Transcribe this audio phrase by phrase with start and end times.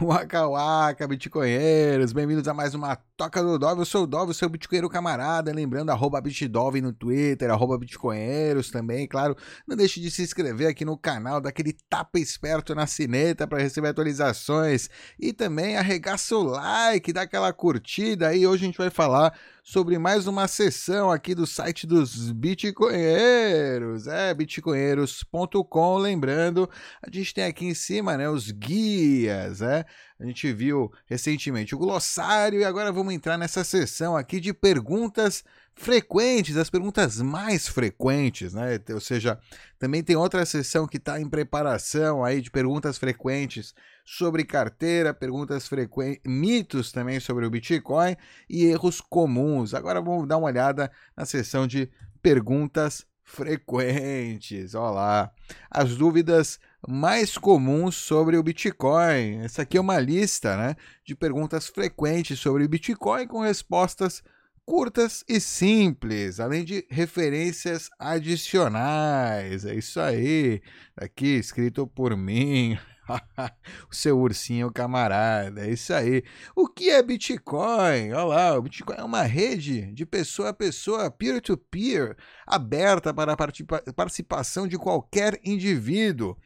[0.00, 3.82] Waka Waka, bitcoinheiros, bem-vindos a mais uma Toca do Dove.
[3.82, 5.52] Eu sou o Dove, seu bitcoinheiro camarada.
[5.52, 9.06] Lembrando, arroba bitdove no Twitter, arroba bitcoinheiros também.
[9.06, 13.62] Claro, não deixe de se inscrever aqui no canal, daquele tapa esperto na sineta para
[13.62, 14.90] receber atualizações.
[15.16, 18.34] E também arregaça o like, dá aquela curtida.
[18.34, 19.32] E hoje a gente vai falar
[19.66, 24.06] sobre mais uma sessão aqui do site dos bitcoinheiros.
[24.06, 25.96] É, bitcoinheiros.com.
[25.96, 26.68] Lembrando,
[27.02, 29.86] a gente tem aqui em cima né, os guias, é
[30.20, 35.42] a gente viu recentemente o glossário e agora vamos entrar nessa sessão aqui de perguntas
[35.74, 38.78] frequentes, as perguntas mais frequentes, né?
[38.92, 39.38] Ou seja,
[39.78, 45.66] também tem outra sessão que está em preparação aí de perguntas frequentes sobre carteira, perguntas
[45.66, 48.16] frequentes, mitos também sobre o Bitcoin
[48.48, 49.72] e erros comuns.
[49.72, 51.90] Agora vamos dar uma olhada na sessão de
[52.22, 54.74] perguntas frequentes.
[54.74, 55.32] Olha lá,
[55.70, 59.38] as dúvidas mais comuns sobre o Bitcoin.
[59.42, 64.22] Essa aqui é uma lista né, de perguntas frequentes sobre o Bitcoin com respostas
[64.66, 69.64] curtas e simples, além de referências adicionais.
[69.64, 70.62] É isso aí,
[70.96, 72.78] aqui escrito por mim.
[73.90, 76.22] o seu ursinho camarada, é isso aí.
[76.54, 78.12] O que é Bitcoin?
[78.12, 82.16] Olha lá, o Bitcoin é uma rede de pessoa a pessoa, peer-to-peer, -peer,
[82.46, 86.36] aberta para a participação de qualquer indivíduo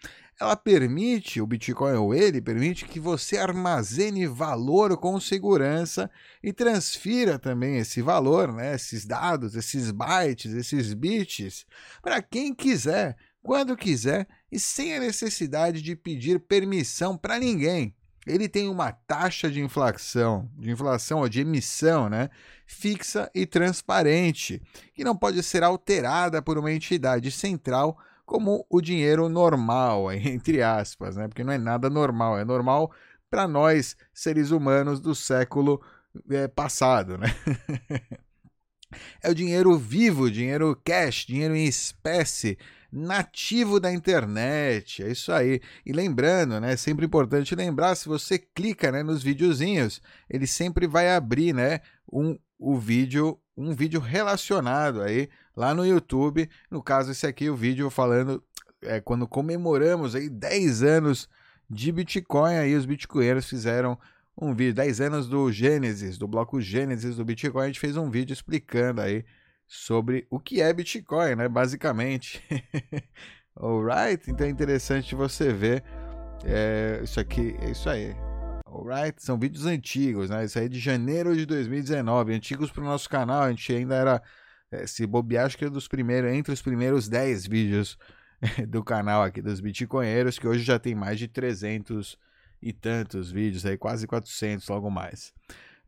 [0.40, 6.08] ela permite, o Bitcoin ou ele permite que você armazene valor com segurança
[6.42, 11.66] e transfira também esse valor, né, esses dados, esses bytes, esses bits,
[12.00, 17.94] para quem quiser, quando quiser e sem a necessidade de pedir permissão para ninguém.
[18.26, 22.28] Ele tem uma taxa de inflação, de inflação ou de emissão, né,
[22.66, 24.60] fixa e transparente,
[24.94, 31.16] que não pode ser alterada por uma entidade central como o dinheiro normal, entre aspas,
[31.16, 31.26] né?
[31.26, 32.92] Porque não é nada normal, é normal
[33.30, 35.82] para nós, seres humanos do século
[36.30, 37.28] é, passado, né?
[39.22, 42.58] é o dinheiro vivo, dinheiro cash, dinheiro em espécie,
[42.90, 45.02] nativo da internet.
[45.02, 45.60] É isso aí.
[45.84, 50.86] E lembrando, né, é sempre importante lembrar, se você clica, né, nos videozinhos, ele sempre
[50.86, 56.50] vai abrir, né, um o vídeo, um vídeo relacionado aí lá no YouTube.
[56.70, 58.42] No caso, esse aqui, o vídeo falando
[58.82, 61.28] é, quando comemoramos aí 10 anos
[61.70, 63.98] de Bitcoin, aí os bitcoinheiros fizeram
[64.40, 68.08] um vídeo, 10 anos do Gênesis, do bloco Gênesis do Bitcoin, a gente fez um
[68.08, 69.24] vídeo explicando aí
[69.68, 72.42] sobre o que é Bitcoin, né, basicamente.
[73.54, 74.30] Alright?
[74.30, 75.84] Então é interessante você ver
[76.44, 78.16] é, isso aqui, é isso aí.
[78.64, 79.22] Alright?
[79.22, 80.44] São vídeos antigos, né?
[80.44, 83.94] Isso aí é de janeiro de 2019, antigos para o nosso canal, a gente ainda
[83.94, 84.22] era
[84.70, 87.98] é, se bobear, acho que é dos primeiros, entre os primeiros 10 vídeos
[88.68, 92.16] do canal aqui dos Bitcoinheiros, que hoje já tem mais de 300
[92.62, 95.32] e tantos vídeos, aí quase 400, logo mais.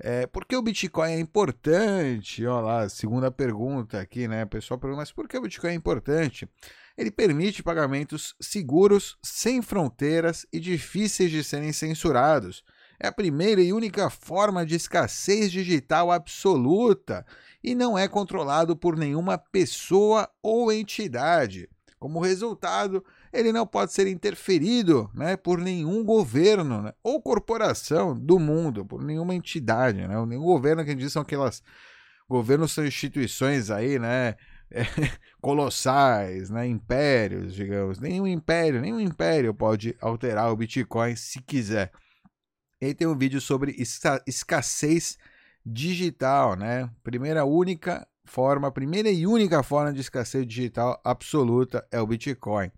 [0.03, 2.47] É, por que o Bitcoin é importante?
[2.47, 4.45] Olha lá, segunda pergunta aqui, né?
[4.45, 6.49] O pessoal pergunta, mas por que o Bitcoin é importante?
[6.97, 12.65] Ele permite pagamentos seguros, sem fronteiras e difíceis de serem censurados.
[12.99, 17.25] É a primeira e única forma de escassez digital absoluta
[17.63, 21.69] e não é controlado por nenhuma pessoa ou entidade.
[21.99, 28.39] Como resultado, ele não pode ser interferido né, por nenhum governo né, ou corporação do
[28.39, 30.07] mundo, por nenhuma entidade.
[30.07, 31.63] Né, nenhum governo que a gente diz são aquelas.
[32.29, 34.37] Governos são instituições aí, né?
[34.73, 34.83] É,
[35.43, 37.99] colossais, né, impérios, digamos.
[37.99, 41.91] Nenhum império, nenhum império pode alterar o Bitcoin se quiser.
[42.81, 43.77] E tem um vídeo sobre
[44.27, 45.19] escassez
[45.67, 46.89] digital, né?
[47.03, 52.71] Primeira única forma, primeira e única forma de escassez digital absoluta é o Bitcoin.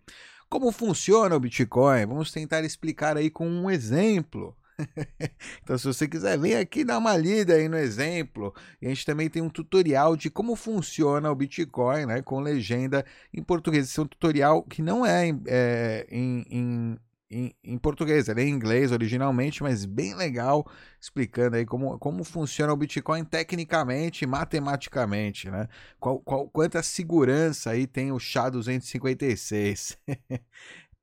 [0.52, 2.04] Como funciona o Bitcoin?
[2.04, 4.54] Vamos tentar explicar aí com um exemplo.
[5.62, 8.54] então, se você quiser, vem aqui dar uma lida aí no exemplo.
[8.78, 12.20] E a gente também tem um tutorial de como funciona o Bitcoin, né?
[12.20, 13.02] Com legenda
[13.32, 13.88] em português.
[13.88, 16.98] Esse é um tutorial que não é, é em, em
[17.32, 20.66] em, em, português, ele é em inglês originalmente, mas bem legal,
[21.00, 25.66] explicando aí como, como funciona o Bitcoin tecnicamente e matematicamente, né?
[25.98, 29.96] Qual, qual, quanta segurança aí tem o SHA-256.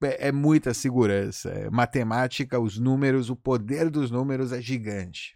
[0.04, 5.36] é, é muita segurança, é matemática, os números, o poder dos números é gigante.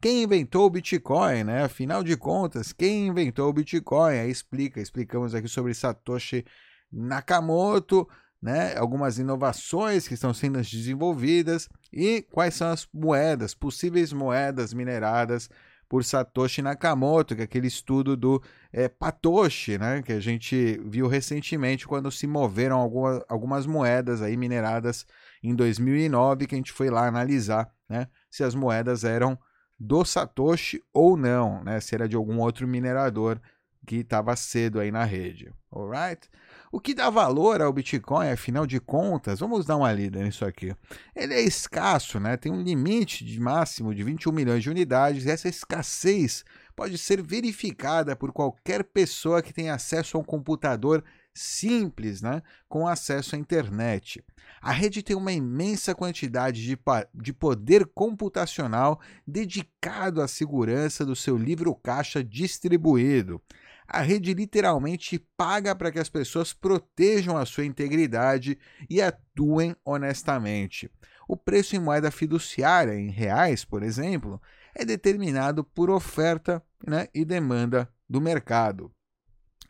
[0.00, 1.64] Quem inventou o Bitcoin, né?
[1.64, 4.14] Afinal de contas, quem inventou o Bitcoin?
[4.14, 6.44] Aí explica, explicamos aqui sobre Satoshi
[6.90, 8.08] Nakamoto,
[8.42, 15.50] né, algumas inovações que estão sendo desenvolvidas e quais são as moedas, possíveis moedas mineradas
[15.88, 18.40] por Satoshi Nakamoto, que é aquele estudo do
[18.72, 24.36] é, Patoshi, né, que a gente viu recentemente quando se moveram alguma, algumas moedas aí
[24.36, 25.04] mineradas
[25.42, 29.36] em 2009 que a gente foi lá analisar né, se as moedas eram
[29.76, 33.40] do Satoshi ou não, né, se era de algum outro minerador
[33.84, 35.52] que estava cedo aí na rede.
[35.72, 36.30] Alright?
[36.72, 40.72] O que dá valor ao Bitcoin, afinal de contas, vamos dar uma lida nisso aqui.
[41.16, 42.36] Ele é escasso, né?
[42.36, 46.44] tem um limite de máximo de 21 milhões de unidades, e essa escassez
[46.76, 51.02] pode ser verificada por qualquer pessoa que tenha acesso a um computador
[51.34, 52.40] simples, né?
[52.68, 54.22] com acesso à internet.
[54.62, 56.78] A rede tem uma imensa quantidade de,
[57.12, 63.42] de poder computacional dedicado à segurança do seu livro caixa distribuído
[63.92, 68.56] a rede literalmente paga para que as pessoas protejam a sua integridade
[68.88, 70.88] e atuem honestamente.
[71.26, 74.40] O preço em moeda fiduciária, em reais, por exemplo,
[74.74, 78.92] é determinado por oferta né, e demanda do mercado.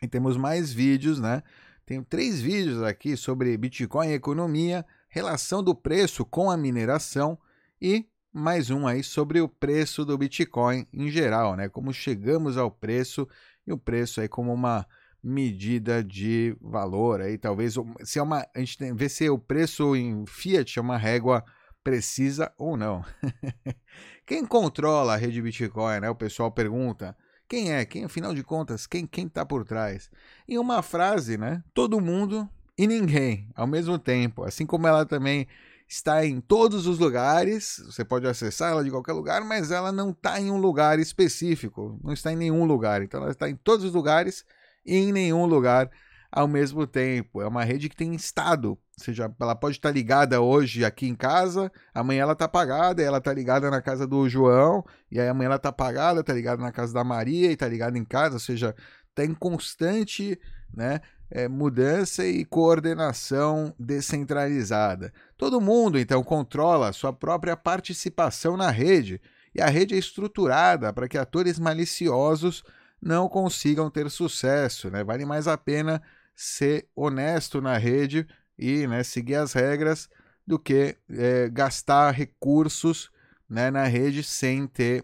[0.01, 1.41] E temos mais vídeos, né?
[1.83, 7.37] Tenho três vídeos aqui sobre Bitcoin e economia, relação do preço com a mineração
[7.81, 11.67] e mais um aí sobre o preço do Bitcoin em geral, né?
[11.67, 13.27] Como chegamos ao preço
[13.65, 14.85] e o preço aí como uma
[15.23, 19.95] medida de valor aí talvez se é uma a gente tem ver se o preço
[19.95, 21.43] em fiat é uma régua
[21.83, 23.03] precisa ou não.
[24.25, 27.15] Quem controla a rede Bitcoin né o pessoal pergunta
[27.47, 30.09] quem é quem afinal de contas quem quem está por trás?
[30.47, 35.47] Em uma frase né todo mundo e ninguém ao mesmo tempo assim como ela também
[35.93, 40.11] está em todos os lugares, você pode acessar ela de qualquer lugar, mas ela não
[40.11, 43.03] está em um lugar específico, não está em nenhum lugar.
[43.03, 44.45] Então ela está em todos os lugares
[44.85, 45.91] e em nenhum lugar
[46.31, 47.41] ao mesmo tempo.
[47.41, 51.15] É uma rede que tem estado, ou seja, ela pode estar ligada hoje aqui em
[51.15, 55.47] casa, amanhã ela está apagada, ela está ligada na casa do João, e aí amanhã
[55.47, 58.39] ela está apagada, está ligada na casa da Maria e está ligada em casa, ou
[58.39, 58.73] seja,
[59.09, 60.39] está em constante
[60.73, 61.01] né,
[61.31, 65.13] é, mudança e coordenação descentralizada.
[65.37, 69.21] Todo mundo, então, controla a sua própria participação na rede,
[69.55, 72.63] e a rede é estruturada para que atores maliciosos
[73.01, 74.89] não consigam ter sucesso.
[74.89, 75.03] Né?
[75.03, 76.01] Vale mais a pena
[76.35, 80.09] ser honesto na rede e né, seguir as regras
[80.45, 83.09] do que é, gastar recursos
[83.49, 85.03] né, na rede sem ter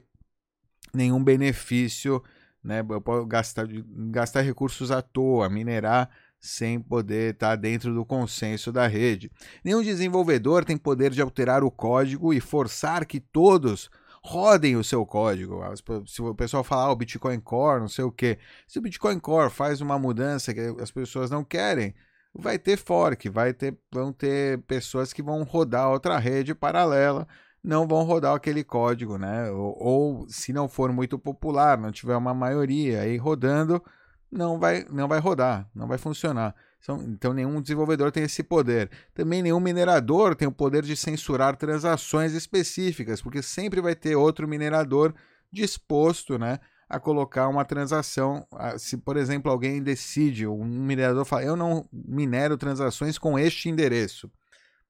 [0.94, 2.24] nenhum benefício
[2.68, 2.86] né?
[2.88, 3.66] Eu posso gastar,
[4.12, 6.10] gastar recursos à toa, minerar
[6.40, 9.32] sem poder estar dentro do consenso da rede.
[9.64, 13.90] Nenhum desenvolvedor tem poder de alterar o código e forçar que todos
[14.22, 15.62] rodem o seu código.
[16.06, 18.38] Se o pessoal falar ah, o Bitcoin Core, não sei o que,
[18.68, 21.96] se o Bitcoin Core faz uma mudança que as pessoas não querem,
[22.36, 27.26] vai ter fork, vai ter, vão ter pessoas que vão rodar outra rede paralela
[27.64, 29.50] não vão rodar aquele código, né?
[29.52, 33.84] Ou, ou, se não for muito popular, não tiver uma maioria aí rodando,
[34.32, 36.56] não vai, não vai rodar, não vai funcionar.
[36.82, 38.90] Então, então nenhum desenvolvedor tem esse poder.
[39.14, 44.48] Também nenhum minerador tem o poder de censurar transações específicas, porque sempre vai ter outro
[44.48, 45.14] minerador
[45.52, 46.60] disposto, né?
[46.90, 48.48] a colocar uma transação.
[48.78, 54.32] Se, por exemplo, alguém decide, um minerador fala, eu não minero transações com este endereço.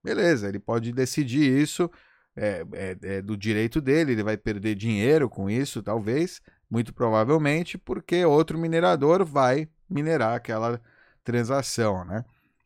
[0.04, 1.90] Beleza, ele pode decidir isso
[2.38, 6.40] é, é, é, do direito dele, ele vai perder dinheiro com isso, talvez,
[6.70, 10.80] muito provavelmente, porque outro minerador vai minerar aquela
[11.24, 12.24] transação, né?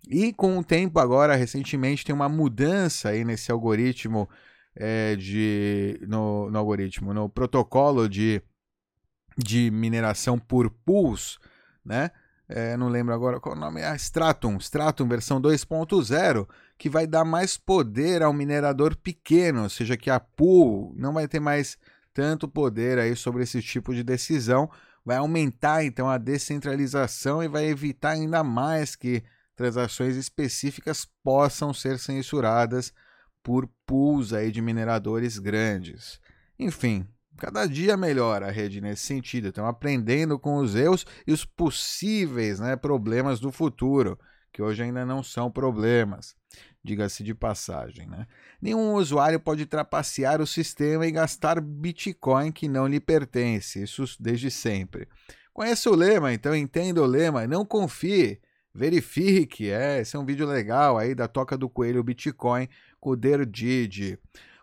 [0.09, 4.27] E com o tempo agora, recentemente, tem uma mudança aí nesse algoritmo
[4.75, 8.41] é, de no, no, algoritmo, no protocolo de,
[9.37, 11.39] de mineração por pools,
[11.85, 12.11] né?
[12.49, 16.45] É, não lembro agora qual o nome, é Stratum, Stratum versão 2.0,
[16.81, 21.27] que vai dar mais poder ao minerador pequeno, ou seja, que a pool não vai
[21.27, 21.77] ter mais
[22.11, 24.67] tanto poder aí sobre esse tipo de decisão,
[25.05, 29.23] vai aumentar então a descentralização e vai evitar ainda mais que
[29.55, 32.91] transações específicas possam ser censuradas
[33.43, 36.19] por pools aí de mineradores grandes.
[36.57, 37.07] Enfim,
[37.37, 39.49] cada dia melhora a rede nesse sentido.
[39.49, 44.17] Estão aprendendo com os erros e os possíveis né, problemas do futuro,
[44.51, 46.35] que hoje ainda não são problemas
[46.83, 48.07] diga-se de passagem.
[48.07, 48.27] Né?
[48.61, 54.49] Nenhum usuário pode trapacear o sistema e gastar Bitcoin que não lhe pertence, isso desde
[54.49, 55.07] sempre.
[55.53, 58.39] Conheça o lema, então entenda o lema, não confie,
[58.73, 59.69] verifique.
[59.69, 62.67] É, esse é um vídeo legal aí da Toca do Coelho Bitcoin
[62.99, 64.17] com o Didi.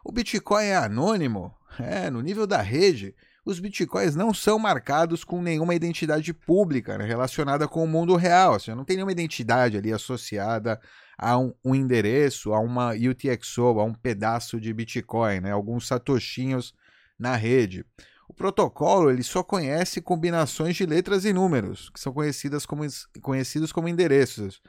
[0.04, 1.54] O Bitcoin é anônimo?
[1.78, 3.14] É, no nível da rede,
[3.48, 8.60] os bitcoins não são marcados com nenhuma identidade pública né, relacionada com o mundo real.
[8.60, 10.78] Seja, não tem nenhuma identidade ali associada
[11.16, 15.50] a um, um, endereço, a uma UTXO, a um pedaço de Bitcoin, né?
[15.50, 16.74] alguns satoshinhos
[17.18, 17.86] na rede.
[18.28, 22.82] O protocolo ele só conhece combinações de letras e números, que são conhecidas como,
[23.22, 24.60] conhecidos como endereços.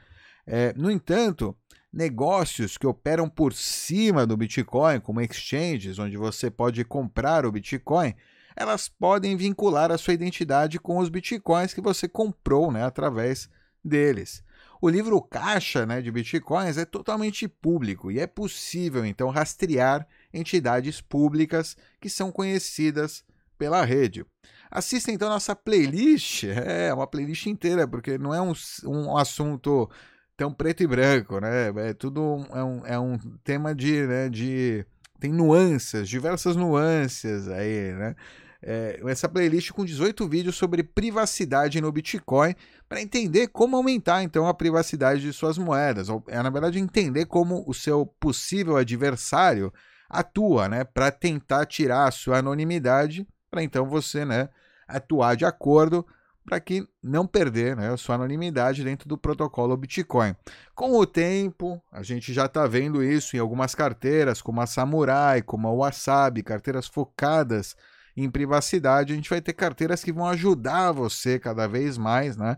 [0.46, 1.54] É, no entanto,
[1.92, 8.14] negócios que operam por cima do Bitcoin, como exchanges, onde você pode comprar o Bitcoin,
[8.56, 13.48] elas podem vincular a sua identidade com os Bitcoins que você comprou né, através
[13.84, 14.42] deles.
[14.80, 21.00] O livro caixa né, de Bitcoins é totalmente público e é possível então rastrear entidades
[21.00, 23.22] públicas que são conhecidas
[23.58, 24.24] pela rede.
[24.70, 28.52] Assista então nossa playlist, é uma playlist inteira, porque não é um,
[28.84, 29.90] um assunto
[30.36, 31.68] tão preto e branco, né?
[31.88, 34.86] É tudo é um, é um tema de, né, de
[35.20, 38.16] tem nuances, diversas nuances aí, né?
[38.62, 42.54] É, essa playlist com 18 vídeos sobre privacidade no Bitcoin
[42.86, 47.64] para entender como aumentar então a privacidade de suas moedas, é na verdade entender como
[47.66, 49.72] o seu possível adversário
[50.10, 54.50] atua, né, para tentar tirar a sua anonimidade, para então você, né,
[54.86, 56.04] atuar de acordo
[56.44, 60.34] para que não perder né, sua anonimidade dentro do protocolo Bitcoin.
[60.74, 65.42] Com o tempo, a gente já está vendo isso em algumas carteiras, como a Samurai,
[65.42, 67.76] como a Wasabi, carteiras focadas
[68.16, 69.12] em privacidade.
[69.12, 72.56] A gente vai ter carteiras que vão ajudar você cada vez mais né,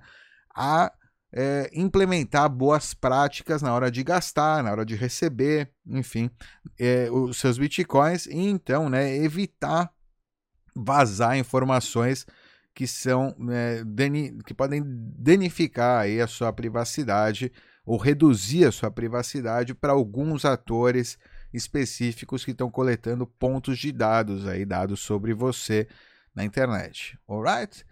[0.55, 0.93] a
[1.33, 6.31] é, implementar boas práticas na hora de gastar, na hora de receber, enfim,
[6.79, 9.91] é, os seus bitcoins e então né, evitar
[10.75, 12.27] vazar informações
[12.75, 13.85] que são né,
[14.47, 17.53] que podem danificar aí a sua privacidade
[17.85, 21.19] ou reduzir a sua privacidade para alguns atores
[21.53, 25.87] específicos que estão coletando pontos de dados aí dados sobre você
[26.35, 27.19] na internet.
[27.29, 27.85] Alright?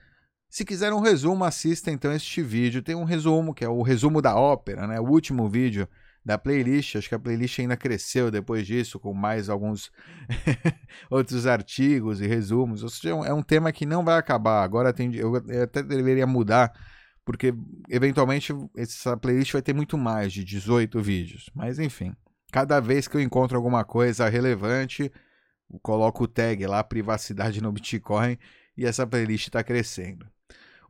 [0.48, 2.82] Se quiser um resumo, assista então este vídeo.
[2.82, 4.98] Tem um resumo que é o resumo da ópera, né?
[4.98, 5.88] O último vídeo
[6.30, 6.96] da playlist.
[6.96, 9.90] Acho que a playlist ainda cresceu depois disso, com mais alguns
[11.10, 12.82] outros artigos e resumos.
[12.82, 14.62] Ou seja, é um tema que não vai acabar.
[14.62, 16.72] Agora tem, eu até deveria mudar,
[17.24, 17.52] porque
[17.88, 21.50] eventualmente essa playlist vai ter muito mais de 18 vídeos.
[21.52, 22.14] Mas enfim,
[22.52, 25.10] cada vez que eu encontro alguma coisa relevante,
[25.82, 28.38] coloco o tag lá, privacidade no Bitcoin,
[28.76, 30.26] e essa playlist está crescendo.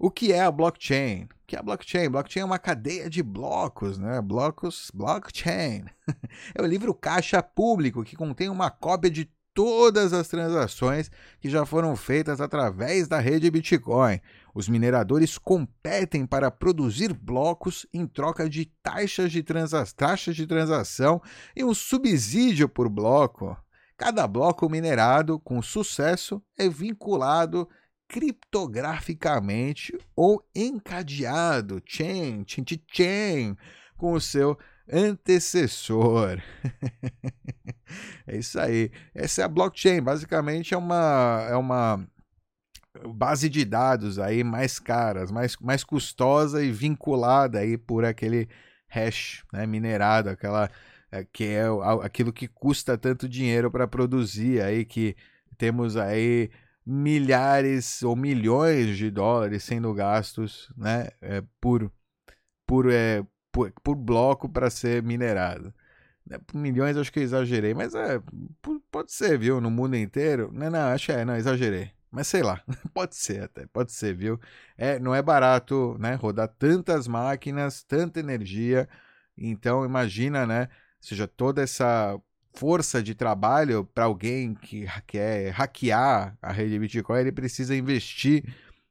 [0.02, 1.24] O que é a blockchain?
[1.24, 2.08] O que é a blockchain?
[2.08, 4.18] Blockchain é uma cadeia de blocos, né?
[4.22, 5.84] Blocos, blockchain.
[6.56, 11.66] é o livro caixa público que contém uma cópia de todas as transações que já
[11.66, 14.18] foram feitas através da rede Bitcoin.
[14.54, 19.44] Os mineradores competem para produzir blocos em troca de taxas de,
[19.94, 21.20] taxas de transação
[21.54, 23.54] e um subsídio por bloco.
[23.98, 27.68] Cada bloco minerado com sucesso é vinculado
[28.10, 33.56] criptograficamente ou encadeado, chain, chain, chain,
[33.96, 34.58] com o seu
[34.92, 36.42] antecessor.
[38.26, 38.90] é isso aí.
[39.14, 40.02] Essa é a blockchain.
[40.02, 42.04] Basicamente é uma, é uma
[43.14, 48.48] base de dados aí mais caras, mais, mais custosa e vinculada aí por aquele
[48.88, 50.68] hash né, minerado, aquela
[51.12, 51.62] é, que é
[52.02, 55.14] aquilo que custa tanto dinheiro para produzir aí que
[55.56, 56.50] temos aí
[56.90, 61.90] milhares ou milhões de dólares sendo gastos né, é, por,
[62.66, 65.72] por, é, por, por bloco para ser minerado.
[66.26, 68.20] Né, milhões acho que eu exagerei, mas é,
[68.90, 69.60] pode ser, viu?
[69.60, 70.50] No mundo inteiro.
[70.52, 71.92] Não, não, acho que é, não, exagerei.
[72.10, 72.60] Mas sei lá,
[72.92, 74.40] pode ser até, pode ser, viu?
[74.76, 76.14] É, não é barato, né?
[76.14, 78.88] Rodar tantas máquinas, tanta energia.
[79.36, 80.62] Então imagina, né?
[80.62, 82.20] Ou seja, toda essa
[82.54, 88.44] força de trabalho para alguém que quer hackear a rede Bitcoin, ele precisa investir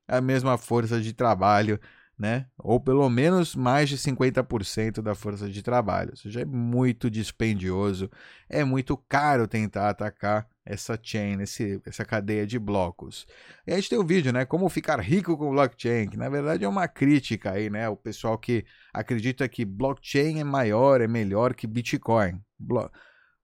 [0.08, 1.80] a mesma força de trabalho,
[2.18, 2.48] né?
[2.58, 6.12] Ou pelo menos mais de 50% da força de trabalho.
[6.12, 8.10] Ou seja, é muito dispendioso,
[8.50, 13.26] é muito caro tentar atacar essa chain, esse, essa cadeia de blocos.
[13.66, 14.46] E a gente tem o um vídeo, né?
[14.46, 17.88] Como ficar rico com blockchain, que na verdade é uma crítica aí, né?
[17.88, 22.42] O pessoal que acredita que blockchain é maior, é melhor que Bitcoin.
[22.58, 22.90] Blo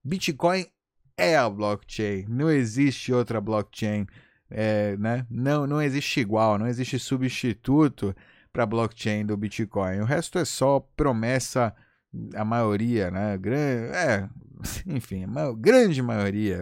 [0.06, 0.68] Bitcoin
[1.18, 4.06] é a blockchain, não existe outra blockchain,
[4.52, 5.26] é, né?
[5.32, 8.16] não, não existe igual, não existe substituto
[8.54, 10.02] para blockchain do Bitcoin.
[10.02, 11.76] O resto é só promessa,
[12.36, 13.34] a maioria, né?
[13.94, 14.30] É,
[14.86, 16.60] enfim, a grande maioria,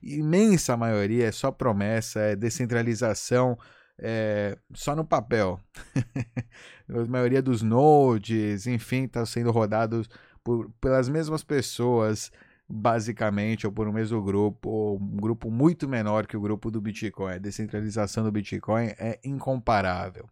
[0.00, 3.58] imensa maioria é só promessa, é descentralização.
[4.00, 5.58] É, só no papel.
[6.88, 10.08] a maioria dos nodes, enfim, está sendo rodados
[10.48, 12.32] por, pelas mesmas pessoas,
[12.66, 16.80] basicamente, ou por um mesmo grupo, ou um grupo muito menor que o grupo do
[16.80, 17.34] Bitcoin.
[17.34, 20.26] A descentralização do Bitcoin é incomparável.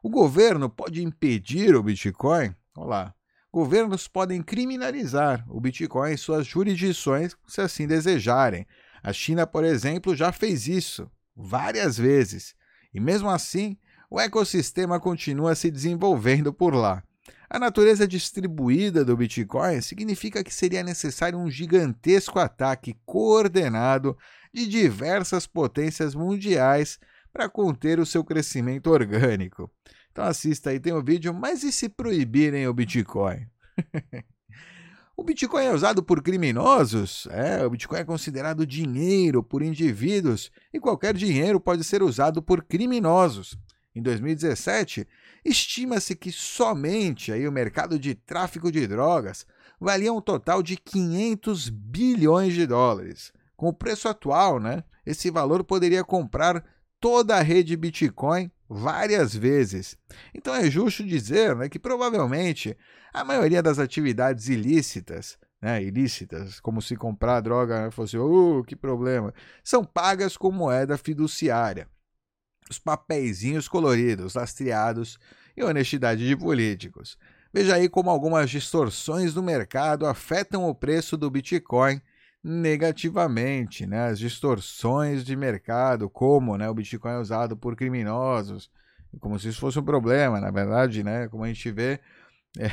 [0.00, 2.54] O governo pode impedir o Bitcoin?
[2.76, 3.12] Olá.
[3.52, 8.64] Governos podem criminalizar o Bitcoin em suas jurisdições, se assim desejarem.
[9.02, 12.54] A China, por exemplo, já fez isso várias vezes.
[12.94, 13.76] E mesmo assim,
[14.08, 17.02] o ecossistema continua se desenvolvendo por lá.
[17.50, 24.16] A natureza distribuída do Bitcoin significa que seria necessário um gigantesco ataque coordenado
[24.52, 26.98] de diversas potências mundiais
[27.32, 29.70] para conter o seu crescimento orgânico.
[30.12, 33.46] Então assista aí, tem o um vídeo, mas e se proibirem o Bitcoin?
[35.16, 37.26] o Bitcoin é usado por criminosos?
[37.30, 42.62] É, o Bitcoin é considerado dinheiro por indivíduos e qualquer dinheiro pode ser usado por
[42.62, 43.56] criminosos.
[43.94, 45.08] Em 2017,
[45.44, 49.46] estima-se que somente aí o mercado de tráfico de drogas
[49.80, 53.32] valia um total de 500 bilhões de dólares.
[53.56, 56.64] Com o preço atual, né, esse valor poderia comprar
[57.00, 59.96] toda a rede Bitcoin várias vezes.
[60.34, 62.76] Então é justo dizer né, que provavelmente
[63.12, 69.32] a maioria das atividades ilícitas, né, ilícitas, como se comprar droga fosse, uh, que problema,
[69.64, 71.88] são pagas com moeda fiduciária.
[72.70, 75.18] Os papeizinhos coloridos, lastreados
[75.56, 77.18] e honestidade de políticos.
[77.52, 82.00] Veja aí como algumas distorções do mercado afetam o preço do Bitcoin
[82.42, 84.08] negativamente, né?
[84.08, 88.70] As distorções de mercado, como né, o Bitcoin é usado por criminosos,
[89.20, 91.28] como se isso fosse um problema, na verdade, né?
[91.28, 92.00] Como a gente vê,
[92.58, 92.70] é,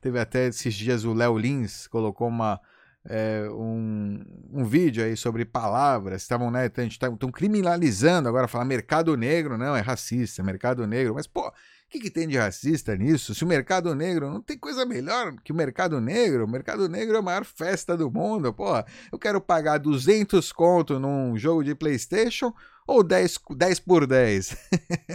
[0.00, 2.60] teve até esses dias o Léo Lins colocou uma,
[3.08, 4.22] é, um,
[4.52, 9.80] um vídeo aí sobre palavras, estavam, né, estão criminalizando agora, falar mercado negro, não, é
[9.80, 13.32] racista, mercado negro, mas, pô, o que, que, tem de racista nisso?
[13.32, 17.14] Se o mercado negro não tem coisa melhor que o mercado negro, o mercado negro
[17.14, 18.52] é a maior festa do mundo.
[18.52, 22.52] Porra, eu quero pagar 200 conto num jogo de PlayStation
[22.88, 24.56] ou 10, 10 por 10?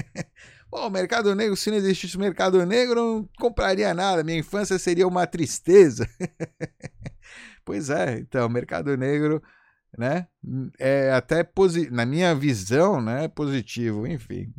[0.72, 4.24] Pô, o mercado negro, se não existisse mercado negro, não compraria nada.
[4.24, 6.08] Minha infância seria uma tristeza.
[7.64, 9.42] pois é, então, mercado negro
[9.98, 10.28] né?
[10.80, 11.48] É até
[11.92, 14.54] na minha visão, né, positivo, enfim,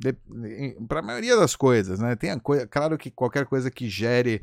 [0.86, 2.14] para a maioria das coisas, né?
[2.16, 4.42] Tem a coisa, claro que qualquer coisa que gere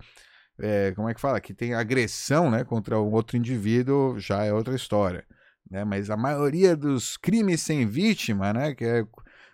[0.60, 4.52] é, como é que fala, que tem agressão, né, contra um outro indivíduo já é
[4.52, 5.26] outra história,
[5.70, 5.86] né?
[5.86, 9.06] Mas a maioria dos crimes sem vítima, né, que é,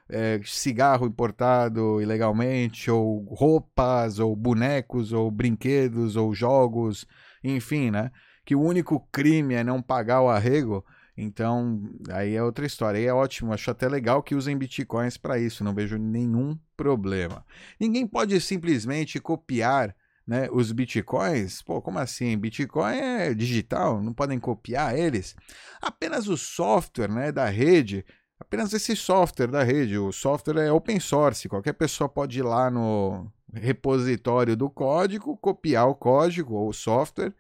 [0.09, 7.05] é cigarro importado ilegalmente, ou roupas, ou bonecos, ou brinquedos, ou jogos,
[7.43, 8.11] enfim, né?
[8.45, 10.85] Que o único crime é não pagar o arrego
[11.17, 12.99] então, aí é outra história.
[12.99, 17.45] Aí é ótimo, acho até legal que usem bitcoins para isso, não vejo nenhum problema.
[17.79, 19.95] Ninguém pode simplesmente copiar
[20.27, 21.61] né, os bitcoins.
[21.61, 22.37] Pô, como assim?
[22.37, 25.35] Bitcoin é digital, não podem copiar eles.
[25.81, 28.05] Apenas o software né, da rede,
[28.37, 29.97] apenas esse software da rede.
[29.97, 35.87] O software é open source, qualquer pessoa pode ir lá no repositório do código, copiar
[35.87, 37.33] o código ou o software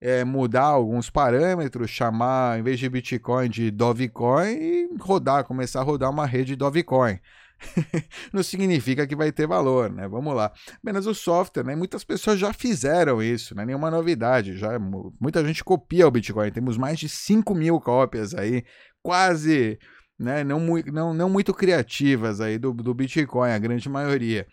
[0.00, 5.84] é, mudar alguns parâmetros, chamar, em vez de Bitcoin, de Dogecoin e rodar, começar a
[5.84, 7.18] rodar uma rede Dogecoin.
[8.32, 10.06] não significa que vai ter valor, né?
[10.06, 10.52] Vamos lá.
[10.80, 11.74] Apenas o software, né?
[11.74, 14.56] Muitas pessoas já fizeram isso, não é nenhuma novidade.
[14.56, 14.78] Já,
[15.20, 16.52] muita gente copia o Bitcoin.
[16.52, 18.64] Temos mais de 5 mil cópias aí,
[19.02, 19.78] quase,
[20.16, 20.44] né?
[20.44, 20.60] Não,
[20.92, 24.46] não, não muito criativas aí do, do Bitcoin, a grande maioria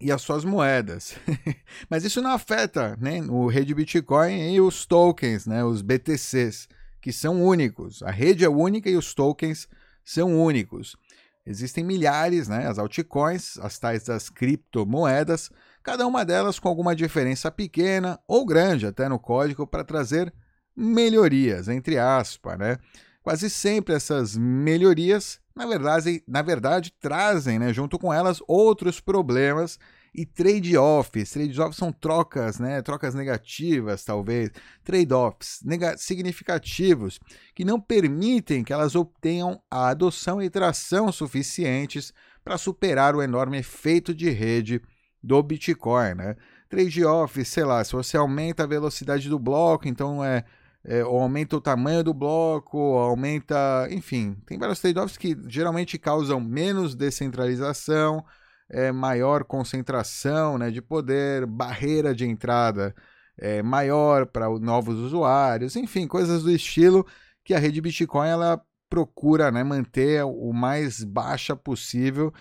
[0.00, 1.16] e as suas moedas.
[1.90, 6.68] Mas isso não afeta né, o rede Bitcoin e os tokens, né, os BTCs,
[7.00, 8.02] que são únicos.
[8.02, 9.68] A rede é única e os tokens
[10.04, 10.96] são únicos.
[11.44, 15.50] Existem milhares, né, as altcoins, as tais das criptomoedas,
[15.82, 20.32] cada uma delas com alguma diferença pequena ou grande até no código para trazer
[20.76, 22.78] melhorias, entre aspas, né?
[23.22, 29.76] Quase sempre essas melhorias na verdade, na verdade trazem né, junto com elas outros problemas
[30.14, 31.32] e trade-offs.
[31.32, 34.50] Trade-offs são trocas, né, trocas negativas, talvez,
[34.84, 35.60] trade-offs
[35.96, 37.18] significativos
[37.56, 42.12] que não permitem que elas obtenham a adoção e tração suficientes
[42.44, 44.80] para superar o enorme efeito de rede
[45.20, 46.14] do Bitcoin.
[46.14, 46.36] Né?
[46.68, 50.44] Trade-off, sei lá, se você aumenta a velocidade do bloco, então é
[50.88, 53.86] é, ou aumenta o tamanho do bloco, aumenta.
[53.90, 58.24] Enfim, tem vários trade-offs que geralmente causam menos descentralização,
[58.70, 62.94] é, maior concentração né, de poder, barreira de entrada
[63.36, 67.06] é, maior para novos usuários, enfim, coisas do estilo
[67.44, 72.32] que a rede Bitcoin ela procura né, manter o mais baixa possível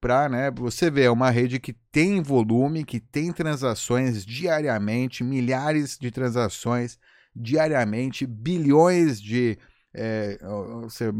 [0.00, 5.98] para né, você ver, é uma rede que tem volume, que tem transações diariamente, milhares
[5.98, 6.98] de transações
[7.34, 9.58] diariamente bilhões de
[9.94, 10.38] é,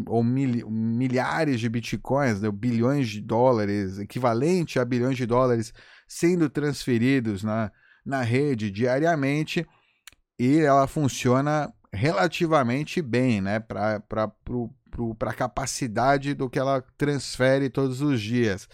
[0.07, 5.75] ou mil, milhares de bitcoins, né, bilhões de dólares, equivalente a bilhões de dólares
[6.09, 7.71] sendo transferidos na,
[8.05, 9.67] na rede diariamente
[10.39, 14.03] e ela funciona relativamente bem né, para
[15.21, 18.67] a capacidade do que ela transfere todos os dias.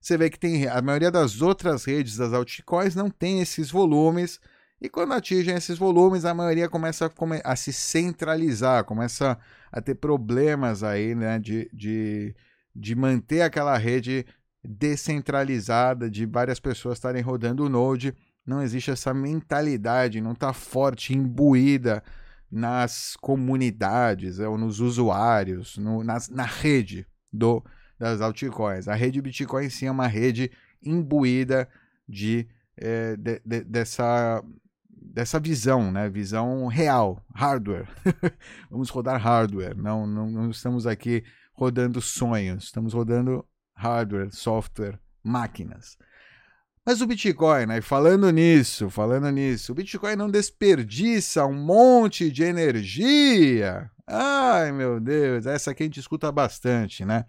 [0.00, 4.40] você vê que tem a maioria das outras redes das altcoins não tem esses volumes
[4.82, 9.38] e quando atingem esses volumes, a maioria começa a, a se centralizar, começa
[9.70, 12.34] a ter problemas aí, né, de, de,
[12.74, 14.26] de manter aquela rede
[14.64, 18.12] descentralizada, de várias pessoas estarem rodando o Node.
[18.44, 22.02] Não existe essa mentalidade, não está forte, imbuída
[22.50, 27.64] nas comunidades ou nos usuários, no, nas, na rede do,
[27.96, 28.88] das altcoins.
[28.88, 30.50] A rede Bitcoin sim é uma rede
[30.84, 31.68] imbuída
[32.08, 34.42] de, é, de, de, dessa
[35.04, 36.08] dessa visão, né?
[36.08, 37.88] Visão real, hardware.
[38.70, 45.96] Vamos rodar hardware, não, não, não estamos aqui rodando sonhos, estamos rodando hardware, software, máquinas.
[46.84, 47.80] Mas o Bitcoin, né?
[47.80, 53.88] Falando nisso, falando nisso, o Bitcoin não desperdiça um monte de energia.
[54.06, 57.24] Ai, meu Deus, essa aqui a gente escuta bastante, né?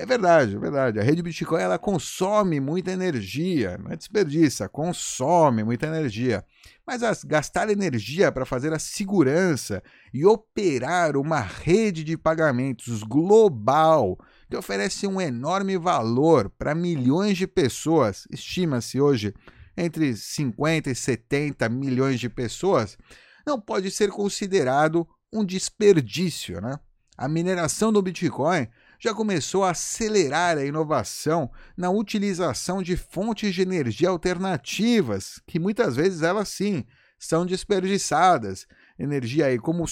[0.00, 1.00] É verdade, é verdade.
[1.00, 6.44] A rede Bitcoin ela consome muita energia, não é desperdiça, consome muita energia.
[6.86, 9.82] Mas as, gastar energia para fazer a segurança
[10.14, 14.16] e operar uma rede de pagamentos global
[14.48, 19.34] que oferece um enorme valor para milhões de pessoas, estima-se hoje
[19.76, 22.96] entre 50 e 70 milhões de pessoas,
[23.44, 26.78] não pode ser considerado um desperdício, né?
[27.16, 33.62] A mineração do Bitcoin já começou a acelerar a inovação na utilização de fontes de
[33.62, 36.84] energia alternativas, que muitas vezes elas sim
[37.18, 38.66] são desperdiçadas.
[38.98, 39.86] Energia aí como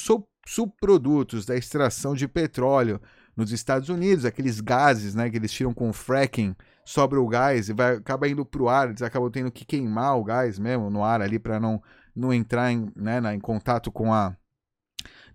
[0.46, 3.00] subprodutos da extração de petróleo
[3.36, 7.72] nos Estados Unidos, aqueles gases né, que eles tiram com fracking, sobra o gás e
[7.74, 11.04] vai, acaba indo para o ar, eles acabam tendo que queimar o gás mesmo no
[11.04, 11.82] ar ali para não,
[12.14, 14.34] não entrar em, né, em contato com a,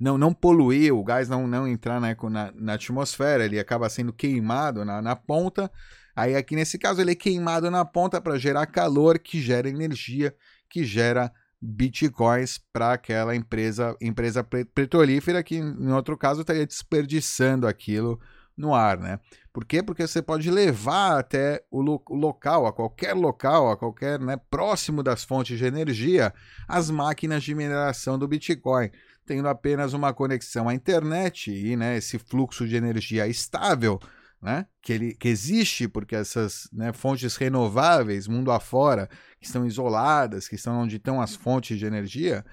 [0.01, 4.11] não, não poluir, o gás não, não entrar né, na, na atmosfera, ele acaba sendo
[4.11, 5.71] queimado na, na ponta.
[6.15, 10.35] Aí aqui nesse caso ele é queimado na ponta para gerar calor, que gera energia,
[10.67, 18.19] que gera bitcoins para aquela empresa empresa petrolífera que em outro caso estaria desperdiçando aquilo
[18.57, 19.19] no ar, né?
[19.53, 19.83] Por quê?
[19.83, 24.37] Porque você pode levar até o, lo o local, a qualquer local, a qualquer, né,
[24.49, 26.33] próximo das fontes de energia,
[26.67, 28.89] as máquinas de mineração do Bitcoin
[29.31, 33.97] tendo apenas uma conexão à internet e né, esse fluxo de energia estável,
[34.41, 39.07] né, que, ele, que existe porque essas né, fontes renováveis, mundo afora,
[39.39, 42.43] que estão isoladas, que estão onde estão as fontes de energia,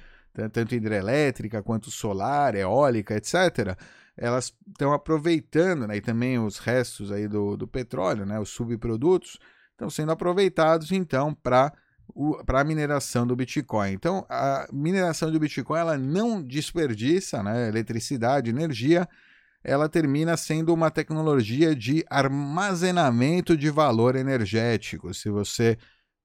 [0.52, 3.76] tanto hidrelétrica quanto solar, eólica, etc.,
[4.16, 9.36] elas estão aproveitando, né, e também os restos aí do, do petróleo, né, os subprodutos,
[9.72, 11.72] estão sendo aproveitados então para
[12.44, 13.92] para a mineração do Bitcoin.
[13.92, 19.08] Então, a mineração do Bitcoin ela não desperdiça né, eletricidade, energia,
[19.62, 25.76] ela termina sendo uma tecnologia de armazenamento de valor energético, se você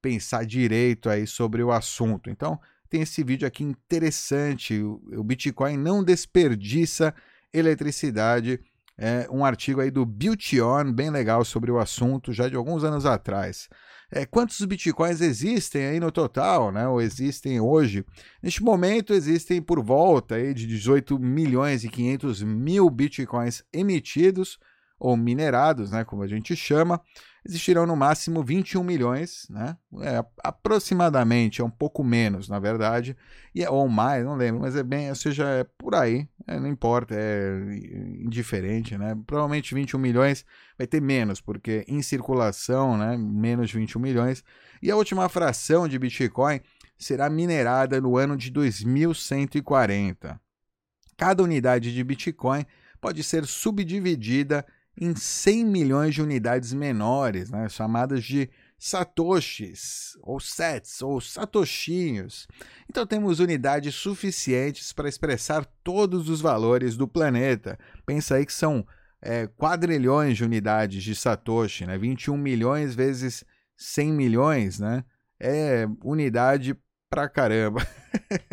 [0.02, 2.30] pensar direito aí sobre o assunto.
[2.30, 7.13] Então, tem esse vídeo aqui interessante, o Bitcoin não desperdiça
[7.52, 8.60] eletricidade,
[8.98, 13.06] é um artigo aí do Build-On, bem legal sobre o assunto, já de alguns anos
[13.06, 13.67] atrás.
[14.15, 16.88] É, quantos bitcoins existem aí no total, né?
[16.88, 18.06] Ou existem hoje?
[18.43, 24.60] Neste momento existem por volta aí de 18 milhões e 500 mil bitcoins emitidos
[24.99, 26.06] ou minerados, né?
[26.06, 27.02] Como a gente chama
[27.45, 29.77] existirão no máximo 21 milhões, né?
[30.01, 33.17] É, aproximadamente, é um pouco menos, na verdade,
[33.53, 36.60] e é, ou mais, não lembro, mas é bem, ou seja, é por aí, é,
[36.60, 37.58] não importa, é
[38.19, 39.17] indiferente, né?
[39.27, 40.45] Provavelmente 21 milhões
[40.77, 44.43] vai ter menos, porque em circulação, né, menos de 21 milhões,
[44.82, 46.62] e a última fração de Bitcoin
[46.97, 50.39] será minerada no ano de 2140.
[51.17, 52.65] Cada unidade de Bitcoin
[53.01, 54.65] pode ser subdividida
[54.99, 62.47] em 100 milhões de unidades menores, né, chamadas de satoshis, ou sets, ou satoshinhos.
[62.89, 67.79] Então temos unidades suficientes para expressar todos os valores do planeta.
[68.06, 68.86] Pensa aí que são
[69.21, 71.97] é, quadrilhões de unidades de satoshi, né?
[71.97, 73.45] 21 milhões vezes
[73.77, 75.06] 100 milhões, né?
[75.39, 76.75] É unidade
[77.10, 77.88] pra caramba.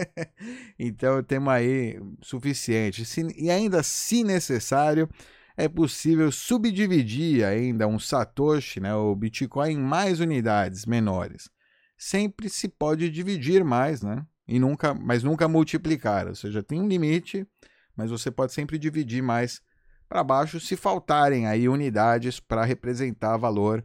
[0.78, 3.04] então temos aí suficiente.
[3.04, 5.08] Se, e ainda, se necessário,
[5.56, 11.50] é possível subdividir ainda um Satoshi, né, o Bitcoin, em mais unidades menores.
[11.96, 14.24] Sempre se pode dividir mais, né?
[14.48, 16.26] E nunca, mas nunca multiplicar.
[16.26, 17.46] Ou seja, tem um limite,
[17.94, 19.60] mas você pode sempre dividir mais
[20.08, 23.84] para baixo se faltarem aí unidades para representar valor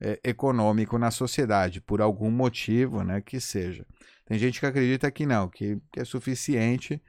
[0.00, 3.86] é, econômico na sociedade, por algum motivo né, que seja.
[4.26, 7.02] Tem gente que acredita que não, que, que é suficiente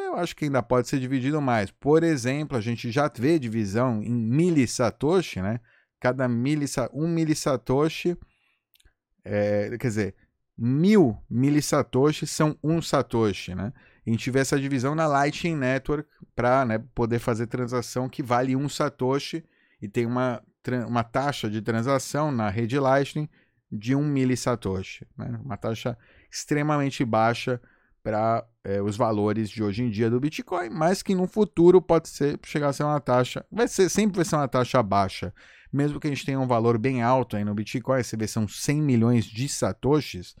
[0.00, 1.70] eu acho que ainda pode ser dividido mais.
[1.70, 5.60] Por exemplo, a gente já vê divisão em millisatoshi, né?
[6.00, 8.16] cada milisa, um milisatoshi,
[9.24, 10.14] é, quer dizer,
[10.56, 13.72] mil milisatoshis são um satoshi, né?
[14.06, 18.56] A gente vê essa divisão na Lightning Network para né, poder fazer transação que vale
[18.56, 19.44] um satoshi
[19.82, 20.42] e tem uma,
[20.86, 23.28] uma taxa de transação na rede Lightning
[23.70, 25.38] de um milisatoshi, né?
[25.44, 25.96] Uma taxa
[26.30, 27.60] extremamente baixa
[28.02, 32.08] para é, os valores de hoje em dia do Bitcoin, mas que no futuro pode
[32.08, 35.32] ser chegar a ser uma taxa, vai ser sempre vai ser uma taxa baixa,
[35.72, 38.46] mesmo que a gente tenha um valor bem alto aí no Bitcoin, você vê são
[38.46, 40.34] 100 milhões de satoshis,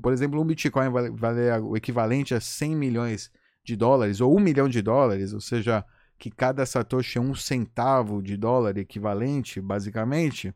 [0.00, 3.30] por exemplo, um Bitcoin vale, vale o equivalente a 100 milhões
[3.64, 5.84] de dólares ou um milhão de dólares, ou seja,
[6.18, 10.54] que cada satoshi é um centavo de dólar equivalente, basicamente,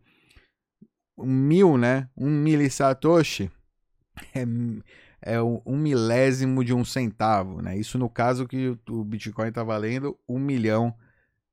[1.19, 3.51] um mil, né, um milisatoshi
[4.35, 4.45] é
[5.27, 7.77] é um milésimo de um centavo, né?
[7.77, 10.95] Isso no caso que o Bitcoin está valendo um milhão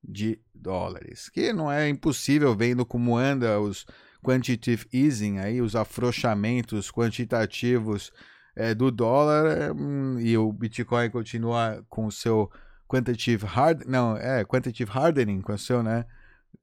[0.02, 3.84] de dólares, que não é impossível vendo como anda os
[4.22, 8.12] quantitative easing aí, os afrouxamentos quantitativos
[8.54, 9.70] é, do dólar é,
[10.20, 12.48] e o Bitcoin continua com o seu
[12.86, 16.04] quantitative hard, não, é quantitative hardening, com o seu, né,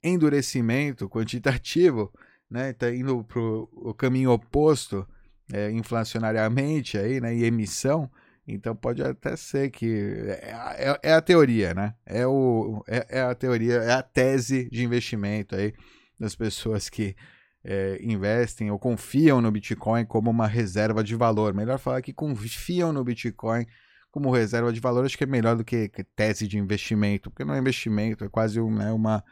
[0.01, 2.13] endurecimento quantitativo,
[2.49, 5.05] né, tá indo para o caminho oposto
[5.53, 8.09] é, inflacionariamente aí, né, e emissão,
[8.47, 11.93] então pode até ser que é, é, é, a teoria, né?
[12.05, 15.73] É, o, é, é, a teoria, é a tese de investimento aí
[16.19, 17.15] das pessoas que
[17.63, 21.53] é, investem ou confiam no Bitcoin como uma reserva de valor.
[21.53, 23.65] Melhor falar que confiam no Bitcoin
[24.09, 27.53] como reserva de valor, acho que é melhor do que, tese de investimento, porque não
[27.53, 29.23] é investimento, é quase um, né, uma,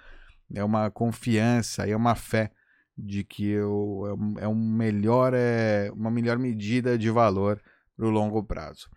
[0.55, 2.51] é uma confiança é uma fé
[2.99, 7.61] de que eu, é, um melhor, é uma melhor medida de valor
[7.95, 8.89] para o longo prazo.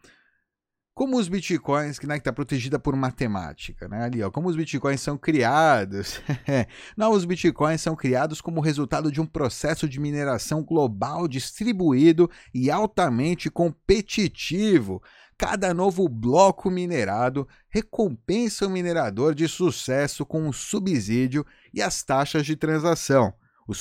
[0.95, 4.05] Como os bitcoins, que né, está protegida por matemática, né?
[4.05, 6.21] Ali, ó, como os bitcoins são criados.
[6.95, 12.71] Não, os bitcoins são criados como resultado de um processo de mineração global distribuído e
[12.71, 15.03] altamente competitivo.
[15.39, 22.45] Cada novo bloco minerado recompensa o minerador de sucesso com o subsídio e as taxas
[22.45, 23.33] de transação.
[23.67, 23.73] O,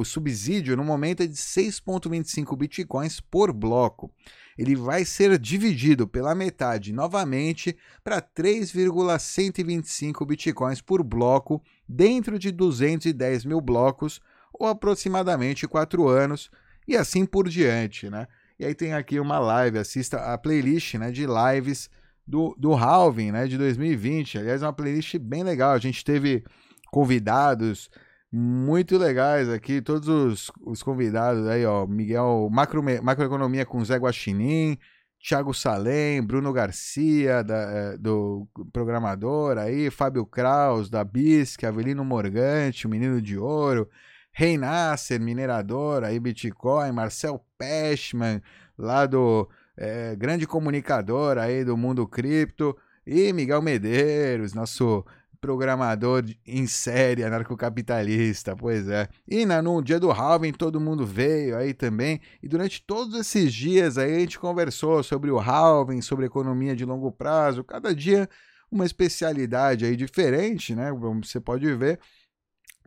[0.00, 4.12] o subsídio no momento é de 6,25 bitcoins por bloco.
[4.56, 13.44] Ele vai ser dividido pela metade novamente para 3,125 bitcoins por bloco dentro de 210
[13.44, 14.20] mil blocos,
[14.52, 16.50] ou aproximadamente 4 anos,
[16.86, 18.10] e assim por diante.
[18.10, 18.26] Né?
[18.58, 21.88] E aí tem aqui uma live, assista a playlist né, de lives
[22.26, 24.38] do, do Halving né, de 2020.
[24.38, 25.72] Aliás, é uma playlist bem legal.
[25.72, 26.44] A gente teve
[26.90, 27.88] convidados
[28.32, 34.78] muito legais aqui, todos os, os convidados aí, ó, Miguel, macro, macroeconomia com Zé Guaxinim,
[35.22, 42.86] Thiago Salem, Bruno Garcia, da, eh, do programador aí, Fábio Kraus, da BISC, Avelino Morgante,
[42.86, 43.88] o Menino de Ouro,
[44.32, 48.40] Rei Nasser, minerador, aí Bitcoin, Marcel Peshman,
[48.78, 55.04] lá do é, grande comunicador aí do mundo cripto, e Miguel Medeiros, nosso
[55.40, 59.08] programador em série anarcocapitalista, pois é.
[59.26, 63.52] E na, no dia do halving todo mundo veio aí também, e durante todos esses
[63.52, 68.28] dias aí a gente conversou sobre o halving, sobre economia de longo prazo, cada dia
[68.70, 70.92] uma especialidade aí diferente, né?
[71.22, 71.98] Você pode ver,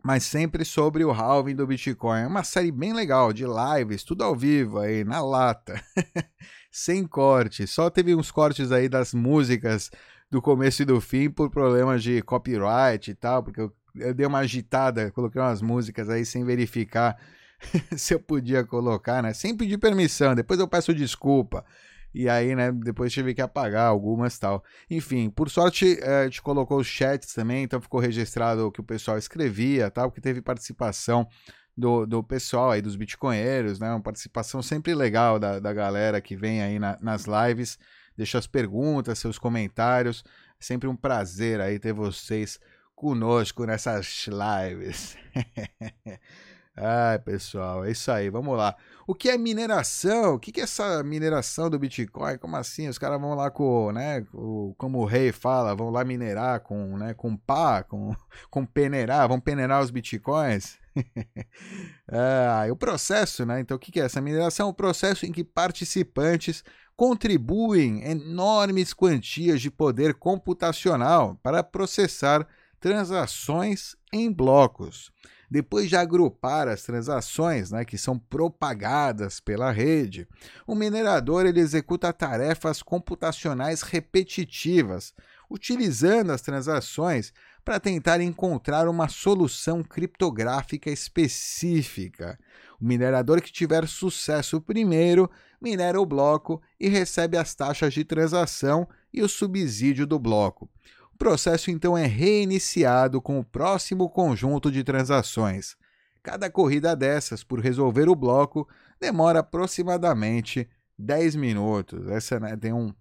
[0.02, 2.20] mas sempre sobre o halving do Bitcoin.
[2.20, 5.74] É uma série bem legal de lives, tudo ao vivo aí, na lata.
[6.70, 9.90] Sem corte, só teve uns cortes aí das músicas
[10.34, 14.26] do começo e do fim por problemas de copyright e tal, porque eu, eu dei
[14.26, 17.16] uma agitada, coloquei umas músicas aí sem verificar
[17.96, 19.32] se eu podia colocar, né?
[19.32, 21.64] Sem pedir permissão, depois eu peço desculpa.
[22.12, 24.64] E aí, né, depois tive que apagar algumas tal.
[24.90, 28.80] Enfim, por sorte, eh, a gente colocou os chats também, então ficou registrado o que
[28.80, 31.28] o pessoal escrevia, tal, que teve participação
[31.76, 33.88] do, do pessoal aí, dos bitcoinheiros, né?
[33.88, 37.78] Uma participação sempre legal da, da galera que vem aí na, nas lives
[38.16, 40.24] deixa as perguntas, seus comentários.
[40.60, 42.58] É sempre um prazer aí ter vocês
[42.94, 45.16] conosco nessas lives.
[46.76, 48.74] Ai, pessoal, é isso aí, vamos lá.
[49.06, 50.34] O que é mineração?
[50.34, 52.36] O que é essa mineração do Bitcoin?
[52.36, 52.88] Como assim?
[52.88, 56.96] Os caras vão lá com, né, com, como o rei fala, vão lá minerar com,
[56.96, 58.16] né, com pá, com,
[58.50, 60.76] com peneirar, vão peneirar os Bitcoins?
[62.10, 63.60] ah, o processo, né?
[63.60, 64.68] Então, o que é essa mineração?
[64.68, 66.64] O processo em que participantes
[66.96, 72.46] contribuem enormes quantias de poder computacional para processar
[72.78, 75.10] transações em blocos.
[75.50, 80.26] Depois de agrupar as transações né, que são propagadas pela rede,
[80.66, 85.14] o minerador ele executa tarefas computacionais repetitivas,
[85.48, 87.32] utilizando as transações
[87.64, 92.38] para tentar encontrar uma solução criptográfica específica.
[92.80, 98.86] O minerador que tiver sucesso primeiro minera o bloco e recebe as taxas de transação
[99.12, 100.68] e o subsídio do bloco.
[101.12, 105.76] O processo então é reiniciado com o próximo conjunto de transações.
[106.22, 108.68] Cada corrida dessas por resolver o bloco
[109.00, 112.08] demora aproximadamente 10 minutos.
[112.08, 112.92] Essa né, tem um,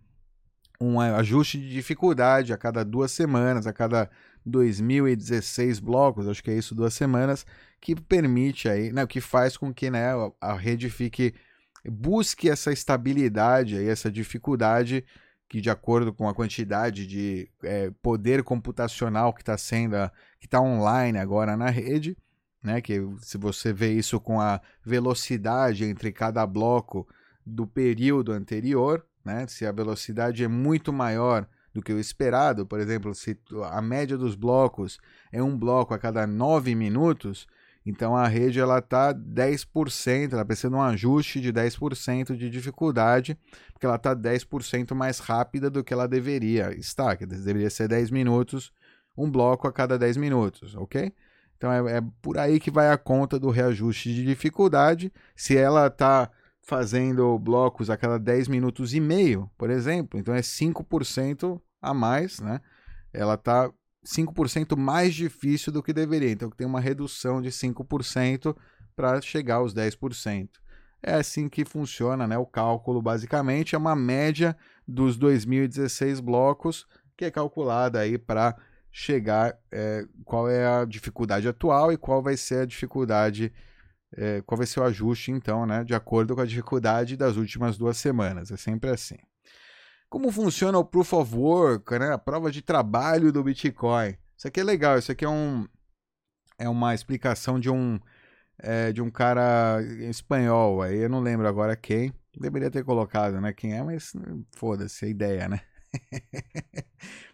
[0.80, 4.10] um ajuste de dificuldade a cada duas semanas, a cada
[4.45, 7.45] 2016 blocos, acho que é isso, duas semanas,
[7.79, 11.34] que permite aí, né, que faz com que né, a rede fique
[11.86, 15.03] busque essa estabilidade aí, essa dificuldade
[15.49, 19.95] que de acordo com a quantidade de é, poder computacional que está sendo,
[20.39, 22.17] que está online agora na rede,
[22.63, 27.08] né, que se você vê isso com a velocidade entre cada bloco
[27.45, 32.80] do período anterior, né, se a velocidade é muito maior do que o esperado, por
[32.80, 33.38] exemplo, se
[33.72, 35.00] a média dos blocos
[35.32, 37.48] é um bloco a cada 9 minutos,
[37.86, 43.38] então a rede ela está 10%, ela precisa de um ajuste de 10% de dificuldade,
[43.74, 48.12] porque ela está 10% mais rápida do que ela deveria estar, que deveria ser 10
[48.12, 48.72] minutos,
[49.18, 51.12] um bloco a cada 10 minutos, ok?
[51.58, 55.12] Então é, é por aí que vai a conta do reajuste de dificuldade.
[55.36, 56.30] Se ela está
[56.63, 62.39] fazendo blocos a cada 10 minutos e meio, por exemplo, então é 5% a mais,
[62.39, 62.62] né?
[63.12, 63.69] Ela está
[64.06, 66.32] 5% mais difícil do que deveria.
[66.32, 68.56] Então tem uma redução de 5%
[68.95, 70.49] para chegar aos 10%.
[71.02, 72.38] É assim que funciona né?
[72.38, 73.76] o cálculo, basicamente.
[73.76, 74.56] É uma média
[74.88, 78.56] dos 2016 blocos que é calculada aí para
[78.91, 83.52] chegar é, qual é a dificuldade atual e qual vai ser a dificuldade,
[84.15, 85.84] é, qual vai ser o ajuste, então, né?
[85.84, 88.52] De acordo com a dificuldade das últimas duas semanas.
[88.52, 89.17] É sempre assim.
[90.10, 92.13] Como funciona o Proof of Work, né?
[92.13, 94.15] a prova de trabalho do Bitcoin.
[94.38, 95.67] Isso aqui é legal, isso aqui é, um,
[96.60, 97.99] é uma explicação de um,
[98.60, 102.13] é, de um cara espanhol, aí eu não lembro agora quem.
[102.39, 103.54] Deveria ter colocado, né?
[103.54, 104.13] Quem é, mas
[104.56, 105.62] foda-se a ideia, né?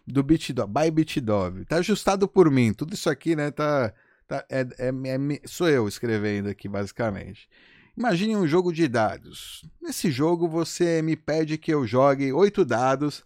[0.06, 1.64] do Bitdog, by Bitdog.
[1.64, 2.72] Tá ajustado por mim.
[2.72, 3.50] Tudo isso aqui, né?
[3.50, 3.92] Tá,
[4.30, 7.48] tá é, é, é, sou eu escrevendo aqui, basicamente.
[7.96, 9.68] Imagine um jogo de dados.
[9.82, 13.24] Nesse jogo você me pede que eu jogue oito dados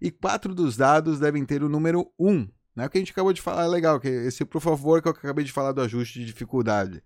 [0.00, 2.48] e quatro dos dados devem ter o número 1.
[2.74, 2.86] Né?
[2.86, 5.12] O que a gente acabou de falar é legal, que esse por favor que eu
[5.12, 7.02] acabei de falar do ajuste de dificuldade.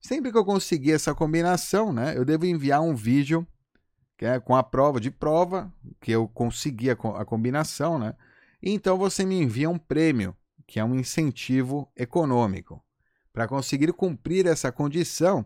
[0.00, 3.46] Sempre que eu conseguir essa combinação, né, eu devo enviar um vídeo
[4.18, 8.14] que é com a prova de prova, que eu consegui a, a combinação, né?
[8.62, 12.82] E então você me envia um prêmio, que é um incentivo econômico.
[13.32, 15.44] Para conseguir cumprir essa condição,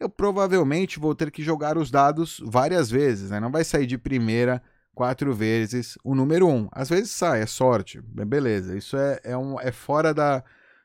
[0.00, 3.40] eu provavelmente vou ter que jogar os dados várias vezes, né?
[3.40, 4.62] Não vai sair de primeira
[4.94, 6.68] quatro vezes o número um.
[6.72, 8.76] Às vezes sai, é sorte, beleza.
[8.76, 10.42] Isso é, é, um, é fora da,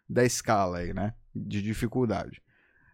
[0.07, 1.13] da escala aí, né?
[1.35, 2.41] De dificuldade.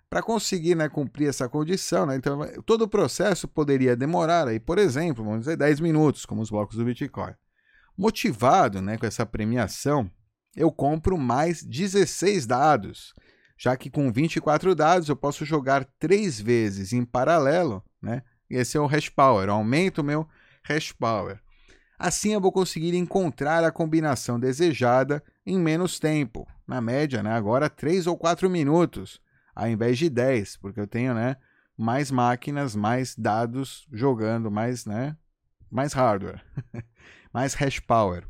[0.09, 4.79] Para conseguir né, cumprir essa condição, né, então todo o processo poderia demorar, aí, por
[4.79, 7.33] exemplo, vamos dizer 10 minutos, como os blocos do Bitcoin.
[7.95, 10.09] Motivado né, com essa premiação,
[10.59, 13.13] eu compro mais 16 dados
[13.59, 18.23] já que com 24 dados eu posso jogar três vezes em paralelo, né?
[18.49, 20.25] Esse é o hash power, aumento o meu
[20.63, 21.41] hash power.
[21.99, 27.33] Assim eu vou conseguir encontrar a combinação desejada em menos tempo, na média, né?
[27.33, 29.21] Agora 3 ou 4 minutos,
[29.53, 31.35] ao invés de 10, porque eu tenho, né,
[31.77, 35.17] mais máquinas, mais dados jogando, mais, né,
[35.69, 36.41] mais hardware,
[37.33, 38.25] mais hash power.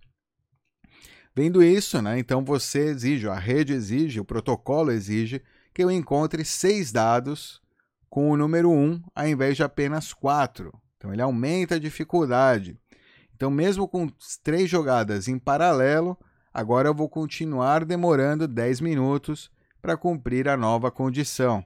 [1.36, 5.42] Vendo isso, né, então você exige, a rede exige, o protocolo exige
[5.74, 7.62] que eu encontre seis dados
[8.10, 10.74] com o número 1 ao invés de apenas quatro.
[10.98, 12.78] Então ele aumenta a dificuldade.
[13.34, 14.10] Então, mesmo com
[14.44, 16.18] três jogadas em paralelo,
[16.54, 19.50] agora eu vou continuar demorando 10 minutos
[19.82, 21.64] para cumprir a nova condição.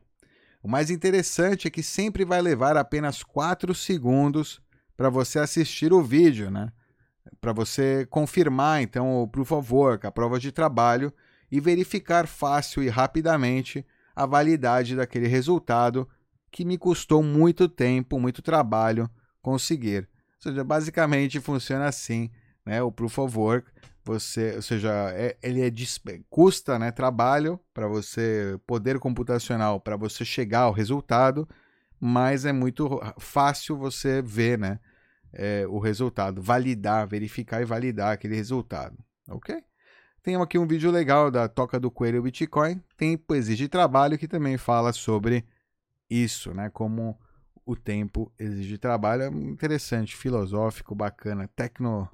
[0.61, 4.61] O mais interessante é que sempre vai levar apenas 4 segundos
[4.95, 6.71] para você assistir o vídeo, né?
[7.39, 11.13] Para você confirmar então o proof of work, a prova de trabalho
[11.51, 16.07] e verificar fácil e rapidamente a validade daquele resultado
[16.51, 19.09] que me custou muito tempo, muito trabalho
[19.41, 20.07] conseguir.
[20.37, 22.29] Ou seja, basicamente funciona assim,
[22.65, 22.81] né?
[22.81, 23.71] O proof of work,
[24.03, 25.71] você, ou seja, é, ele é
[26.29, 31.47] custa, né, trabalho para você poder computacional para você chegar ao resultado,
[31.99, 34.79] mas é muito fácil você ver, né?
[35.33, 39.63] É, o resultado, validar, verificar e validar aquele resultado, ok?
[40.21, 44.57] Tem aqui um vídeo legal da Toca do Coelho Bitcoin, Tempo Exige Trabalho, que também
[44.57, 45.45] fala sobre
[46.09, 46.69] isso, né?
[46.69, 47.19] Como
[47.65, 49.23] o tempo exige trabalho.
[49.23, 52.09] É interessante, filosófico, bacana, tecno,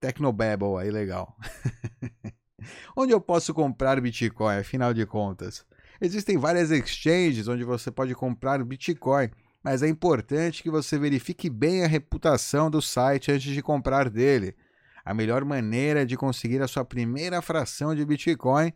[0.00, 1.36] Tecnobabble aí, legal.
[2.96, 5.64] onde eu posso comprar Bitcoin, afinal de contas?
[6.00, 9.30] Existem várias exchanges onde você pode comprar Bitcoin,
[9.62, 14.56] mas é importante que você verifique bem a reputação do site antes de comprar dele.
[15.04, 18.72] A melhor maneira de conseguir a sua primeira fração de Bitcoin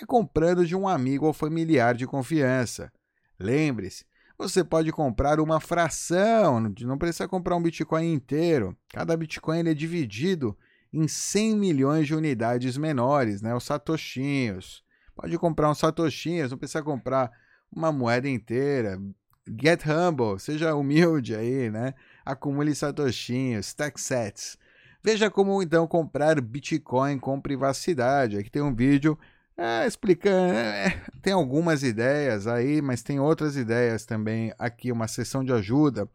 [0.00, 2.92] é comprando de um amigo ou familiar de confiança.
[3.38, 4.04] Lembre-se,
[4.38, 8.76] você pode comprar uma fração, não precisa comprar um Bitcoin inteiro.
[8.90, 10.56] Cada Bitcoin é dividido
[10.92, 13.54] em 100 milhões de unidades menores, né?
[13.54, 14.84] os satoshinhos.
[15.14, 17.30] Pode comprar uns satoshinhos, não precisa comprar
[17.72, 19.00] uma moeda inteira.
[19.48, 21.94] Get humble, seja humilde aí, né?
[22.24, 24.58] Acumule satoshinhos, stack sets.
[25.02, 28.38] Veja como então comprar Bitcoin com privacidade.
[28.38, 29.16] Aqui tem um vídeo
[29.56, 30.52] é, explicando.
[30.52, 34.52] É, é, tem algumas ideias aí, mas tem outras ideias também.
[34.58, 36.08] Aqui, uma sessão de ajuda.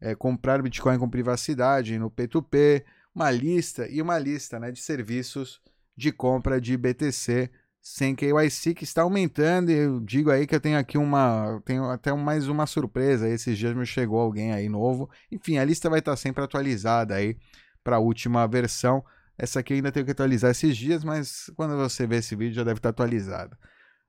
[0.00, 5.60] É, comprar Bitcoin com privacidade no P2P, uma lista e uma lista né, de serviços
[5.96, 7.48] de compra de BTC
[7.84, 9.70] sem KYC que está aumentando.
[9.70, 11.60] E eu digo aí que eu tenho aqui uma.
[11.66, 13.28] Tenho até mais uma surpresa.
[13.28, 15.10] Esses dias me chegou alguém aí novo.
[15.30, 17.36] Enfim, a lista vai estar sempre atualizada aí
[17.84, 19.04] para a última versão.
[19.36, 22.64] Essa aqui ainda tenho que atualizar esses dias, mas quando você ver esse vídeo já
[22.64, 23.54] deve estar atualizado.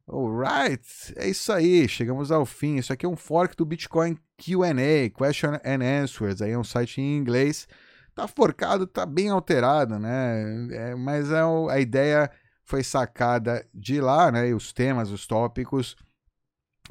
[0.07, 2.78] Alright, é isso aí, chegamos ao fim.
[2.78, 7.01] Isso aqui é um fork do Bitcoin Q&A, Question and Answers, aí é um site
[7.01, 7.67] em inglês.
[8.13, 10.67] Tá forcado, tá bem alterado, né?
[10.71, 12.32] É, mas é, a ideia
[12.66, 14.49] foi sacada de lá, né?
[14.49, 15.95] E os temas, os tópicos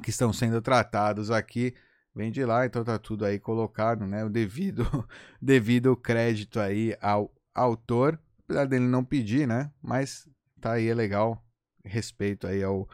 [0.02, 1.74] que estão sendo tratados aqui
[2.14, 4.24] vem de lá, então tá tudo aí colocado, né?
[4.24, 4.86] O devido,
[5.40, 9.70] devido crédito aí ao autor apesar dele não pedir, né?
[9.82, 10.28] Mas
[10.60, 11.42] tá aí, é legal.
[11.84, 12.88] Respeito aí ao.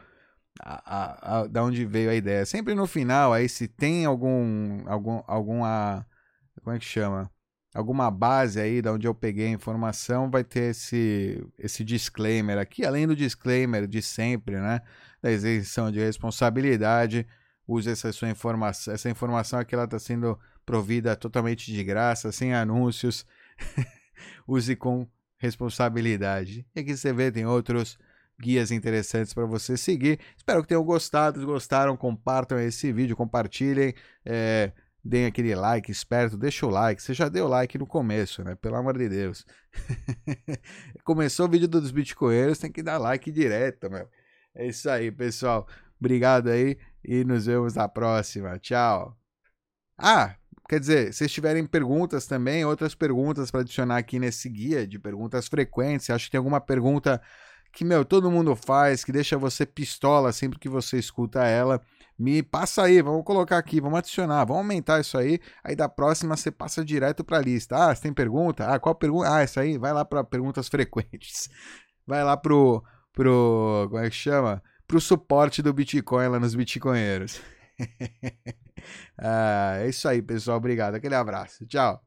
[0.59, 2.45] A, a, a, da onde veio a ideia.
[2.45, 4.83] Sempre no final, aí se tem algum.
[4.87, 6.05] algum alguma.
[6.63, 7.31] Como é que chama?
[7.73, 12.85] Alguma base aí da onde eu peguei a informação, vai ter esse, esse disclaimer aqui,
[12.85, 14.81] além do disclaimer de sempre, né?
[15.21, 17.25] Da isenção de responsabilidade.
[17.65, 18.93] Use essa sua informação.
[18.93, 23.25] Essa informação aqui ela está sendo provida totalmente de graça, sem anúncios.
[24.45, 25.07] Use com
[25.37, 26.65] responsabilidade.
[26.75, 27.97] E aqui você vê, tem outros
[28.39, 30.19] guias interessantes para você seguir.
[30.35, 31.39] Espero que tenham gostado.
[31.39, 33.93] Se gostaram, compartam esse vídeo, compartilhem.
[34.25, 34.73] É,
[35.03, 37.01] deem aquele like esperto, deixa o like.
[37.01, 38.55] Você já deu like no começo, né?
[38.55, 39.45] Pelo amor de Deus.
[41.03, 44.07] Começou o vídeo dos bitcoinheiros, tem que dar like direto, meu.
[44.55, 45.67] É isso aí, pessoal.
[45.99, 48.57] Obrigado aí e nos vemos na próxima.
[48.59, 49.17] Tchau.
[49.97, 50.35] Ah,
[50.71, 55.49] Quer dizer, se tiverem perguntas também, outras perguntas para adicionar aqui nesse guia de perguntas
[55.49, 57.21] frequentes, acho que tem alguma pergunta
[57.71, 61.81] que, meu, todo mundo faz, que deixa você pistola sempre que você escuta ela,
[62.17, 66.37] me passa aí, vamos colocar aqui, vamos adicionar, vamos aumentar isso aí, aí da próxima
[66.37, 67.75] você passa direto para a lista.
[67.75, 68.67] Ah, você tem pergunta?
[68.67, 69.33] Ah, qual pergunta?
[69.33, 71.49] Ah, essa aí, vai lá para perguntas frequentes.
[72.05, 74.61] Vai lá pro, pro, como é que chama?
[74.87, 77.39] Pro suporte do Bitcoin lá nos Bitcoinheiros.
[79.17, 80.57] ah, é isso aí, pessoal.
[80.57, 80.95] Obrigado.
[80.95, 81.65] Aquele abraço.
[81.67, 82.01] Tchau.